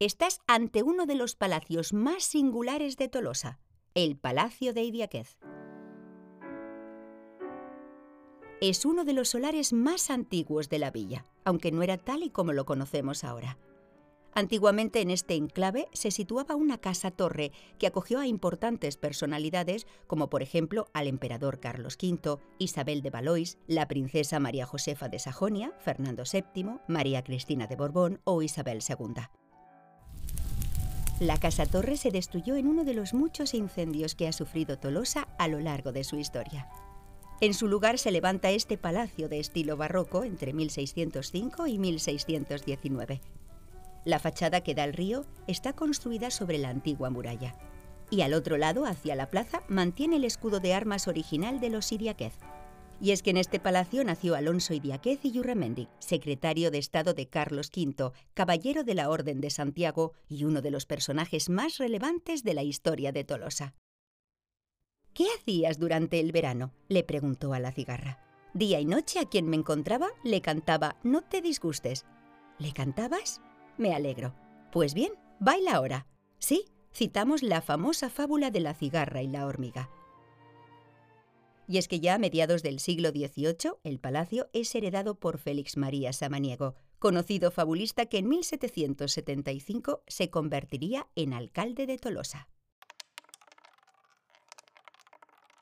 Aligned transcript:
Estás 0.00 0.40
ante 0.46 0.82
uno 0.82 1.04
de 1.04 1.14
los 1.14 1.36
palacios 1.36 1.92
más 1.92 2.22
singulares 2.22 2.96
de 2.96 3.08
Tolosa, 3.08 3.60
el 3.92 4.16
Palacio 4.16 4.72
de 4.72 4.82
Idiáquez. 4.82 5.38
Es 8.62 8.86
uno 8.86 9.04
de 9.04 9.12
los 9.12 9.28
solares 9.28 9.74
más 9.74 10.08
antiguos 10.08 10.70
de 10.70 10.78
la 10.78 10.90
villa, 10.90 11.26
aunque 11.44 11.70
no 11.70 11.82
era 11.82 11.98
tal 11.98 12.22
y 12.22 12.30
como 12.30 12.54
lo 12.54 12.64
conocemos 12.64 13.24
ahora. 13.24 13.58
Antiguamente 14.32 15.02
en 15.02 15.10
este 15.10 15.34
enclave 15.34 15.86
se 15.92 16.10
situaba 16.10 16.56
una 16.56 16.78
casa-torre 16.78 17.52
que 17.78 17.86
acogió 17.86 18.20
a 18.20 18.26
importantes 18.26 18.96
personalidades 18.96 19.86
como 20.06 20.30
por 20.30 20.42
ejemplo 20.42 20.86
al 20.94 21.08
emperador 21.08 21.60
Carlos 21.60 21.98
V, 22.00 22.38
Isabel 22.58 23.02
de 23.02 23.10
Valois, 23.10 23.58
la 23.66 23.86
princesa 23.86 24.40
María 24.40 24.64
Josefa 24.64 25.10
de 25.10 25.18
Sajonia, 25.18 25.74
Fernando 25.78 26.22
VII, 26.22 26.78
María 26.88 27.22
Cristina 27.22 27.66
de 27.66 27.76
Borbón 27.76 28.22
o 28.24 28.40
Isabel 28.40 28.78
II. 28.88 29.24
La 31.20 31.36
Casa 31.36 31.66
Torre 31.66 31.98
se 31.98 32.10
destruyó 32.10 32.56
en 32.56 32.66
uno 32.66 32.82
de 32.82 32.94
los 32.94 33.12
muchos 33.12 33.52
incendios 33.52 34.14
que 34.14 34.26
ha 34.26 34.32
sufrido 34.32 34.78
Tolosa 34.78 35.28
a 35.38 35.48
lo 35.48 35.60
largo 35.60 35.92
de 35.92 36.02
su 36.02 36.16
historia. 36.16 36.66
En 37.42 37.52
su 37.52 37.68
lugar 37.68 37.98
se 37.98 38.10
levanta 38.10 38.50
este 38.50 38.78
palacio 38.78 39.28
de 39.28 39.38
estilo 39.38 39.76
barroco 39.76 40.24
entre 40.24 40.54
1605 40.54 41.66
y 41.66 41.78
1619. 41.78 43.20
La 44.06 44.18
fachada 44.18 44.62
que 44.62 44.74
da 44.74 44.84
al 44.84 44.94
río 44.94 45.26
está 45.46 45.74
construida 45.74 46.30
sobre 46.30 46.56
la 46.56 46.70
antigua 46.70 47.10
muralla. 47.10 47.54
Y 48.08 48.22
al 48.22 48.32
otro 48.32 48.56
lado, 48.56 48.86
hacia 48.86 49.14
la 49.14 49.28
plaza, 49.28 49.62
mantiene 49.68 50.16
el 50.16 50.24
escudo 50.24 50.58
de 50.58 50.72
armas 50.72 51.06
original 51.06 51.60
de 51.60 51.68
los 51.68 51.92
Iriaquez, 51.92 52.32
y 53.00 53.12
es 53.12 53.22
que 53.22 53.30
en 53.30 53.38
este 53.38 53.58
palacio 53.58 54.04
nació 54.04 54.34
Alonso 54.34 54.74
Idiáquez 54.74 55.24
y 55.24 55.32
Yurramendi, 55.32 55.88
secretario 55.98 56.70
de 56.70 56.78
Estado 56.78 57.14
de 57.14 57.26
Carlos 57.26 57.70
V, 57.74 58.12
caballero 58.34 58.84
de 58.84 58.94
la 58.94 59.08
Orden 59.08 59.40
de 59.40 59.50
Santiago 59.50 60.12
y 60.28 60.44
uno 60.44 60.60
de 60.60 60.70
los 60.70 60.86
personajes 60.86 61.48
más 61.48 61.78
relevantes 61.78 62.44
de 62.44 62.54
la 62.54 62.62
historia 62.62 63.12
de 63.12 63.24
Tolosa. 63.24 63.74
¿Qué 65.14 65.26
hacías 65.36 65.78
durante 65.78 66.20
el 66.20 66.32
verano? 66.32 66.72
le 66.88 67.02
preguntó 67.02 67.52
a 67.52 67.58
la 67.60 67.72
cigarra. 67.72 68.20
Día 68.52 68.80
y 68.80 68.84
noche 68.84 69.20
a 69.20 69.26
quien 69.26 69.48
me 69.48 69.56
encontraba 69.56 70.08
le 70.24 70.40
cantaba 70.40 70.96
No 71.02 71.22
te 71.22 71.40
disgustes. 71.40 72.04
¿Le 72.58 72.72
cantabas? 72.72 73.40
Me 73.78 73.94
alegro. 73.94 74.34
Pues 74.72 74.92
bien, 74.92 75.12
baila 75.38 75.74
ahora. 75.74 76.06
Sí, 76.38 76.66
citamos 76.92 77.42
la 77.42 77.60
famosa 77.62 78.10
fábula 78.10 78.50
de 78.50 78.60
la 78.60 78.74
cigarra 78.74 79.22
y 79.22 79.28
la 79.28 79.46
hormiga. 79.46 79.88
Y 81.70 81.78
es 81.78 81.86
que 81.86 82.00
ya 82.00 82.14
a 82.14 82.18
mediados 82.18 82.64
del 82.64 82.80
siglo 82.80 83.10
XVIII 83.10 83.74
el 83.84 84.00
palacio 84.00 84.50
es 84.52 84.74
heredado 84.74 85.20
por 85.20 85.38
Félix 85.38 85.76
María 85.76 86.12
Samaniego, 86.12 86.74
conocido 86.98 87.52
fabulista 87.52 88.06
que 88.06 88.18
en 88.18 88.28
1775 88.28 90.02
se 90.08 90.30
convertiría 90.30 91.06
en 91.14 91.32
alcalde 91.32 91.86
de 91.86 91.96
Tolosa. 91.96 92.48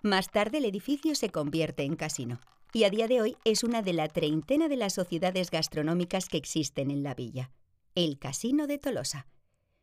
Más 0.03 0.31
tarde 0.31 0.57
el 0.57 0.65
edificio 0.65 1.15
se 1.15 1.29
convierte 1.29 1.83
en 1.83 1.95
casino 1.95 2.41
y 2.73 2.85
a 2.85 2.91
día 2.91 3.07
de 3.07 3.21
hoy 3.21 3.37
es 3.45 3.63
una 3.63 3.83
de 3.83 3.93
la 3.93 4.09
treintena 4.09 4.69
de 4.69 4.77
las 4.77 4.95
sociedades 4.95 5.51
gastronómicas 5.51 6.31
que 6.31 6.39
existen 6.39 6.91
en 6.91 7.03
la 7.03 7.15
villa, 7.15 7.51
el 7.95 8.19
Casino 8.19 8.67
de 8.67 8.79
Tolosa. 8.79 9.27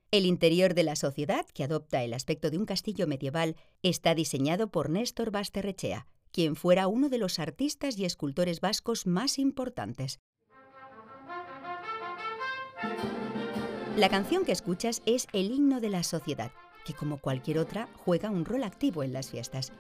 El 0.09 0.25
interior 0.25 0.73
de 0.73 0.83
la 0.83 0.95
sociedad, 0.95 1.45
que 1.53 1.63
adopta 1.63 2.03
el 2.03 2.13
aspecto 2.13 2.49
de 2.49 2.57
un 2.57 2.65
castillo 2.65 3.05
medieval, 3.05 3.57
está 3.83 4.15
diseñado 4.15 4.71
por 4.71 4.89
Néstor 4.89 5.29
Basterrechea, 5.29 6.07
quien 6.35 6.57
fuera 6.57 6.89
uno 6.89 7.07
de 7.07 7.17
los 7.17 7.39
artistas 7.39 7.97
y 7.97 8.03
escultores 8.03 8.59
vascos 8.59 9.07
más 9.07 9.39
importantes. 9.39 10.19
La 13.95 14.09
canción 14.09 14.43
que 14.43 14.51
escuchas 14.51 15.01
es 15.05 15.27
el 15.31 15.49
himno 15.49 15.79
de 15.79 15.87
la 15.87 16.03
sociedad, 16.03 16.51
que 16.83 16.93
como 16.93 17.19
cualquier 17.19 17.57
otra 17.57 17.87
juega 17.95 18.31
un 18.31 18.43
rol 18.43 18.65
activo 18.65 19.01
en 19.01 19.13
las 19.13 19.29
fiestas. 19.29 19.71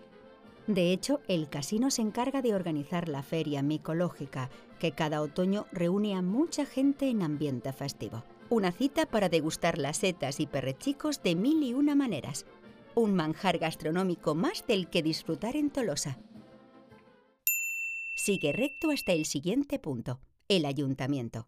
De 0.65 0.93
hecho, 0.93 1.19
el 1.27 1.49
casino 1.49 1.91
se 1.91 2.01
encarga 2.03 2.41
de 2.41 2.55
organizar 2.55 3.09
la 3.09 3.21
feria 3.21 3.61
micológica, 3.61 4.49
que 4.79 4.93
cada 4.93 5.21
otoño 5.21 5.65
reúne 5.73 6.15
a 6.15 6.21
mucha 6.21 6.65
gente 6.65 7.09
en 7.09 7.21
ambiente 7.21 7.73
festivo. 7.73 8.23
Una 8.49 8.71
cita 8.71 9.07
para 9.07 9.27
degustar 9.27 9.77
las 9.77 9.97
setas 9.97 10.39
y 10.39 10.47
perrechicos 10.47 11.21
de 11.21 11.35
mil 11.35 11.61
y 11.63 11.73
una 11.73 11.95
maneras. 11.95 12.45
Un 12.95 13.13
manjar 13.13 13.57
gastronómico 13.57 14.35
más 14.35 14.65
del 14.65 14.89
que 14.89 15.03
disfrutar 15.03 15.57
en 15.57 15.69
Tolosa. 15.69 16.17
Sigue 18.25 18.53
recto 18.53 18.89
hasta 18.89 19.13
el 19.13 19.27
siguiente 19.27 19.77
punto, 19.77 20.19
el 20.47 20.65
ayuntamiento. 20.65 21.47